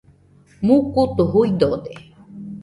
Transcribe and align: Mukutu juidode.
Mukutu 0.65 1.23
juidode. 1.31 1.93